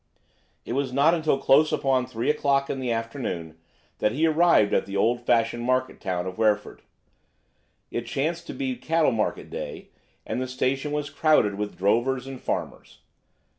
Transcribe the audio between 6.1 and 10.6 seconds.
of Wreford. It chanced to be cattle market day, and the